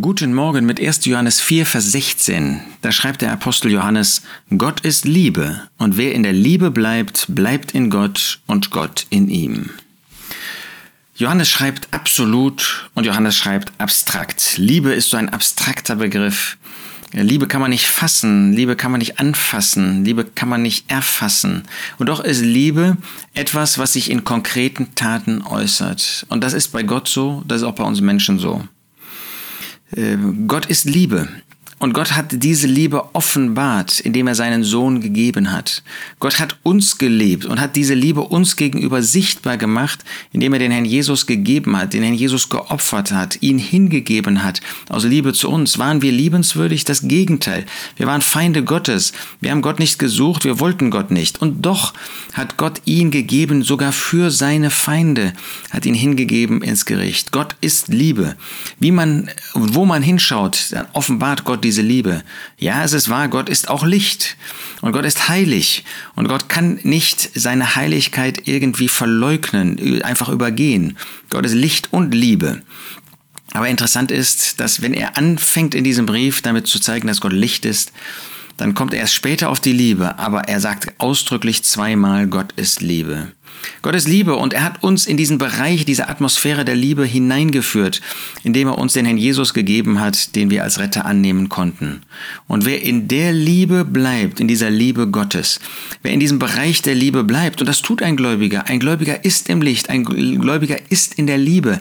Guten 0.00 0.34
Morgen 0.34 0.66
mit 0.66 0.80
1. 0.80 1.06
Johannes 1.06 1.40
4, 1.40 1.64
Vers 1.64 1.92
16. 1.92 2.60
Da 2.82 2.92
schreibt 2.92 3.22
der 3.22 3.32
Apostel 3.32 3.70
Johannes, 3.70 4.22
Gott 4.58 4.80
ist 4.80 5.04
Liebe, 5.04 5.62
und 5.78 5.96
wer 5.96 6.12
in 6.12 6.22
der 6.22 6.32
Liebe 6.32 6.70
bleibt, 6.70 7.26
bleibt 7.28 7.72
in 7.72 7.88
Gott 7.88 8.40
und 8.46 8.70
Gott 8.70 9.06
in 9.10 9.28
ihm. 9.28 9.70
Johannes 11.14 11.48
schreibt 11.48 11.94
absolut 11.94 12.90
und 12.94 13.06
Johannes 13.06 13.36
schreibt 13.36 13.72
abstrakt. 13.78 14.58
Liebe 14.58 14.92
ist 14.92 15.08
so 15.08 15.16
ein 15.16 15.30
abstrakter 15.30 15.96
Begriff. 15.96 16.58
Liebe 17.12 17.46
kann 17.46 17.62
man 17.62 17.70
nicht 17.70 17.86
fassen, 17.86 18.52
Liebe 18.52 18.76
kann 18.76 18.90
man 18.90 18.98
nicht 18.98 19.18
anfassen, 19.18 20.04
Liebe 20.04 20.24
kann 20.24 20.48
man 20.48 20.60
nicht 20.60 20.90
erfassen. 20.90 21.62
Und 21.98 22.08
doch 22.08 22.20
ist 22.20 22.42
Liebe 22.42 22.98
etwas, 23.32 23.78
was 23.78 23.94
sich 23.94 24.10
in 24.10 24.24
konkreten 24.24 24.94
Taten 24.94 25.42
äußert. 25.42 26.26
Und 26.28 26.42
das 26.42 26.52
ist 26.52 26.68
bei 26.68 26.82
Gott 26.82 27.08
so, 27.08 27.42
das 27.46 27.62
ist 27.62 27.66
auch 27.66 27.76
bei 27.76 27.84
uns 27.84 28.00
Menschen 28.00 28.38
so. 28.38 28.66
Äh, 29.92 30.16
Gott 30.46 30.66
ist 30.66 30.84
Liebe. 30.84 31.28
Und 31.78 31.92
Gott 31.92 32.12
hat 32.12 32.42
diese 32.42 32.66
Liebe 32.66 33.14
offenbart, 33.14 34.00
indem 34.00 34.28
er 34.28 34.34
seinen 34.34 34.64
Sohn 34.64 35.02
gegeben 35.02 35.52
hat. 35.52 35.82
Gott 36.20 36.38
hat 36.38 36.56
uns 36.62 36.96
geliebt 36.96 37.44
und 37.44 37.60
hat 37.60 37.76
diese 37.76 37.92
Liebe 37.92 38.22
uns 38.22 38.56
gegenüber 38.56 39.02
sichtbar 39.02 39.58
gemacht, 39.58 40.02
indem 40.32 40.54
er 40.54 40.58
den 40.58 40.70
Herrn 40.70 40.86
Jesus 40.86 41.26
gegeben 41.26 41.76
hat, 41.76 41.92
den 41.92 42.02
Herrn 42.02 42.14
Jesus 42.14 42.48
geopfert 42.48 43.12
hat, 43.12 43.42
ihn 43.42 43.58
hingegeben 43.58 44.42
hat. 44.42 44.62
Aus 44.88 45.04
Liebe 45.04 45.34
zu 45.34 45.50
uns 45.50 45.78
waren 45.78 46.00
wir 46.00 46.12
liebenswürdig 46.12 46.86
das 46.86 47.06
Gegenteil. 47.08 47.66
Wir 47.96 48.06
waren 48.06 48.22
Feinde 48.22 48.64
Gottes. 48.64 49.12
Wir 49.42 49.50
haben 49.50 49.60
Gott 49.60 49.78
nicht 49.78 49.98
gesucht, 49.98 50.46
wir 50.46 50.58
wollten 50.60 50.90
Gott 50.90 51.10
nicht. 51.10 51.42
Und 51.42 51.60
doch 51.60 51.92
hat 52.32 52.56
Gott 52.56 52.80
ihn 52.86 53.10
gegeben, 53.10 53.62
sogar 53.62 53.92
für 53.92 54.30
seine 54.30 54.70
Feinde, 54.70 55.34
hat 55.70 55.84
ihn 55.84 55.94
hingegeben 55.94 56.62
ins 56.62 56.86
Gericht. 56.86 57.32
Gott 57.32 57.54
ist 57.60 57.88
Liebe. 57.88 58.34
Wie 58.78 58.92
man, 58.92 59.28
wo 59.52 59.84
man 59.84 60.02
hinschaut, 60.02 60.68
dann 60.70 60.86
offenbart 60.94 61.44
Gott 61.44 61.65
diese 61.66 61.82
Liebe. 61.82 62.22
Ja, 62.58 62.84
es 62.84 62.92
ist 62.92 63.08
wahr, 63.08 63.28
Gott 63.28 63.48
ist 63.48 63.68
auch 63.68 63.84
Licht 63.84 64.36
und 64.80 64.92
Gott 64.92 65.04
ist 65.04 65.28
heilig 65.28 65.84
und 66.14 66.28
Gott 66.28 66.48
kann 66.48 66.78
nicht 66.82 67.30
seine 67.34 67.76
Heiligkeit 67.76 68.46
irgendwie 68.46 68.88
verleugnen, 68.88 70.02
einfach 70.02 70.28
übergehen. 70.28 70.96
Gott 71.30 71.44
ist 71.44 71.54
Licht 71.54 71.92
und 71.92 72.14
Liebe. 72.14 72.62
Aber 73.52 73.68
interessant 73.68 74.10
ist, 74.10 74.60
dass 74.60 74.82
wenn 74.82 74.94
er 74.94 75.16
anfängt 75.16 75.74
in 75.74 75.84
diesem 75.84 76.06
Brief 76.06 76.42
damit 76.42 76.66
zu 76.66 76.78
zeigen, 76.78 77.08
dass 77.08 77.20
Gott 77.20 77.32
Licht 77.32 77.64
ist, 77.64 77.92
dann 78.56 78.74
kommt 78.74 78.94
er 78.94 79.00
erst 79.00 79.14
später 79.14 79.50
auf 79.50 79.60
die 79.60 79.72
Liebe, 79.72 80.18
aber 80.18 80.42
er 80.48 80.60
sagt 80.60 80.98
ausdrücklich 80.98 81.62
zweimal, 81.62 82.26
Gott 82.26 82.52
ist 82.52 82.80
Liebe. 82.80 83.32
Gott 83.82 83.94
ist 83.94 84.08
Liebe 84.08 84.36
und 84.36 84.52
er 84.52 84.64
hat 84.64 84.82
uns 84.82 85.06
in 85.06 85.16
diesen 85.16 85.38
Bereich, 85.38 85.84
diese 85.84 86.08
Atmosphäre 86.08 86.64
der 86.64 86.74
Liebe 86.74 87.04
hineingeführt, 87.04 88.00
indem 88.42 88.68
er 88.68 88.78
uns 88.78 88.94
den 88.94 89.04
Herrn 89.04 89.18
Jesus 89.18 89.54
gegeben 89.54 90.00
hat, 90.00 90.34
den 90.34 90.50
wir 90.50 90.62
als 90.62 90.78
Retter 90.78 91.04
annehmen 91.04 91.48
konnten. 91.48 92.02
Und 92.48 92.64
wer 92.64 92.82
in 92.82 93.08
der 93.08 93.32
Liebe 93.32 93.84
bleibt, 93.84 94.40
in 94.40 94.48
dieser 94.48 94.70
Liebe 94.70 95.08
Gottes, 95.08 95.60
wer 96.02 96.12
in 96.12 96.20
diesem 96.20 96.38
Bereich 96.38 96.82
der 96.82 96.94
Liebe 96.94 97.24
bleibt, 97.24 97.60
und 97.60 97.68
das 97.68 97.82
tut 97.82 98.02
ein 98.02 98.16
Gläubiger, 98.16 98.66
ein 98.68 98.80
Gläubiger 98.80 99.24
ist 99.24 99.48
im 99.48 99.62
Licht, 99.62 99.90
ein 99.90 100.04
Gläubiger 100.04 100.78
ist 100.88 101.14
in 101.14 101.26
der 101.26 101.38
Liebe, 101.38 101.80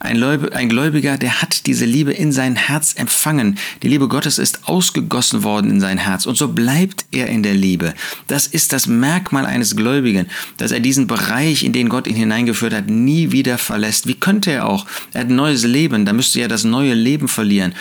ein, 0.00 0.68
Gläubiger, 0.68 1.18
der 1.18 1.42
hat 1.42 1.66
diese 1.66 1.84
Liebe 1.84 2.12
in 2.12 2.32
sein 2.32 2.56
Herz 2.56 2.94
empfangen, 2.96 3.58
die 3.82 3.88
Liebe 3.88 4.08
Gottes 4.08 4.38
ist 4.38 4.68
ausgegossen 4.68 5.42
worden 5.44 5.70
in 5.70 5.80
sein 5.80 5.98
Herz 5.98 6.26
und 6.26 6.36
so 6.36 6.48
bleibt 6.48 7.06
er 7.10 7.28
in 7.28 7.42
der 7.42 7.54
Liebe. 7.54 7.94
Das 8.26 8.46
ist 8.46 8.72
das 8.72 8.86
Merkmal 8.86 9.46
eines 9.46 9.76
Gläubigen, 9.76 10.26
dass 10.56 10.72
er 10.72 10.80
diesen 10.80 11.06
Bereich, 11.12 11.62
in 11.62 11.74
den 11.74 11.90
Gott 11.90 12.06
ihn 12.06 12.16
hineingeführt 12.16 12.72
hat, 12.72 12.88
nie 12.88 13.32
wieder 13.32 13.58
verlässt. 13.58 14.06
Wie 14.06 14.14
könnte 14.14 14.50
er 14.50 14.66
auch? 14.66 14.86
Er 15.12 15.20
hat 15.20 15.28
ein 15.28 15.36
neues 15.36 15.62
Leben, 15.62 16.06
da 16.06 16.14
müsste 16.14 16.40
er 16.40 16.48
das 16.48 16.64
neue 16.64 16.94
Leben 16.94 17.28
verlieren. 17.28 17.74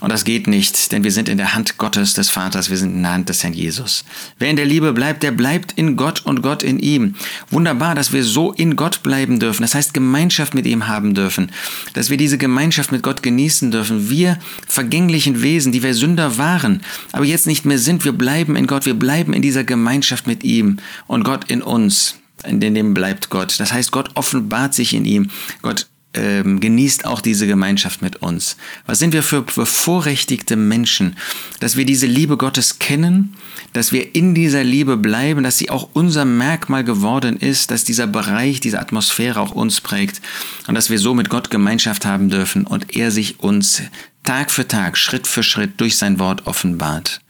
Und 0.00 0.10
das 0.10 0.24
geht 0.24 0.46
nicht, 0.46 0.90
denn 0.90 1.04
wir 1.04 1.10
sind 1.10 1.28
in 1.28 1.36
der 1.36 1.54
Hand 1.54 1.76
Gottes, 1.76 2.14
des 2.14 2.30
Vaters, 2.30 2.70
wir 2.70 2.78
sind 2.78 2.94
in 2.94 3.02
der 3.02 3.12
Hand 3.12 3.28
des 3.28 3.42
Herrn 3.42 3.52
Jesus. 3.52 4.04
Wer 4.38 4.48
in 4.48 4.56
der 4.56 4.64
Liebe 4.64 4.94
bleibt, 4.94 5.22
der 5.22 5.32
bleibt 5.32 5.72
in 5.72 5.96
Gott 5.96 6.24
und 6.24 6.40
Gott 6.40 6.62
in 6.62 6.78
ihm. 6.78 7.14
Wunderbar, 7.50 7.94
dass 7.94 8.14
wir 8.14 8.24
so 8.24 8.52
in 8.52 8.74
Gott 8.74 9.02
bleiben 9.02 9.38
dürfen. 9.38 9.60
Das 9.60 9.74
heißt, 9.74 9.92
Gemeinschaft 9.92 10.54
mit 10.54 10.64
ihm 10.64 10.86
haben 10.86 11.12
dürfen. 11.12 11.52
Dass 11.92 12.08
wir 12.08 12.16
diese 12.16 12.38
Gemeinschaft 12.38 12.90
mit 12.90 13.02
Gott 13.02 13.22
genießen 13.22 13.70
dürfen. 13.70 14.08
Wir 14.08 14.38
vergänglichen 14.66 15.42
Wesen, 15.42 15.72
die 15.72 15.82
wir 15.82 15.92
Sünder 15.92 16.38
waren, 16.38 16.80
aber 17.12 17.26
jetzt 17.26 17.46
nicht 17.46 17.66
mehr 17.66 17.78
sind. 17.78 18.06
Wir 18.06 18.12
bleiben 18.12 18.56
in 18.56 18.66
Gott, 18.66 18.86
wir 18.86 18.94
bleiben 18.94 19.34
in 19.34 19.42
dieser 19.42 19.64
Gemeinschaft 19.64 20.26
mit 20.26 20.42
ihm 20.42 20.78
und 21.06 21.24
Gott 21.24 21.50
in 21.50 21.60
uns 21.60 22.14
in 22.44 22.60
dem 22.60 22.94
bleibt 22.94 23.30
Gott. 23.30 23.58
Das 23.58 23.72
heißt, 23.72 23.92
Gott 23.92 24.10
offenbart 24.14 24.74
sich 24.74 24.94
in 24.94 25.04
ihm. 25.04 25.30
Gott 25.62 25.86
ähm, 26.14 26.60
genießt 26.60 27.04
auch 27.04 27.20
diese 27.20 27.46
Gemeinschaft 27.46 28.02
mit 28.02 28.16
uns. 28.16 28.56
Was 28.86 28.98
sind 28.98 29.12
wir 29.12 29.22
für 29.22 29.42
bevorrechtigte 29.42 30.56
Menschen, 30.56 31.16
dass 31.60 31.76
wir 31.76 31.84
diese 31.84 32.06
Liebe 32.06 32.36
Gottes 32.36 32.78
kennen, 32.78 33.34
dass 33.72 33.92
wir 33.92 34.14
in 34.14 34.34
dieser 34.34 34.64
Liebe 34.64 34.96
bleiben, 34.96 35.42
dass 35.42 35.58
sie 35.58 35.70
auch 35.70 35.90
unser 35.92 36.24
Merkmal 36.24 36.82
geworden 36.82 37.36
ist, 37.36 37.70
dass 37.70 37.84
dieser 37.84 38.06
Bereich, 38.06 38.60
diese 38.60 38.80
Atmosphäre 38.80 39.40
auch 39.40 39.52
uns 39.52 39.80
prägt 39.80 40.22
und 40.66 40.74
dass 40.74 40.90
wir 40.90 40.98
so 40.98 41.14
mit 41.14 41.28
Gott 41.28 41.50
Gemeinschaft 41.50 42.06
haben 42.06 42.30
dürfen 42.30 42.66
und 42.66 42.96
er 42.96 43.10
sich 43.10 43.40
uns 43.40 43.82
Tag 44.24 44.50
für 44.50 44.66
Tag, 44.66 44.96
Schritt 44.98 45.26
für 45.26 45.42
Schritt 45.42 45.80
durch 45.80 45.96
sein 45.96 46.18
Wort 46.18 46.46
offenbart. 46.46 47.20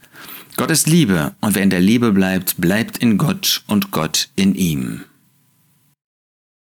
Gott 0.59 0.71
ist 0.71 0.89
Liebe 0.89 1.31
und 1.39 1.55
wer 1.55 1.63
in 1.63 1.69
der 1.69 1.79
Liebe 1.79 2.11
bleibt, 2.11 2.59
bleibt 2.59 2.97
in 2.97 3.17
Gott 3.17 3.63
und 3.67 3.91
Gott 3.91 4.27
in 4.35 4.55
ihm. 4.55 5.05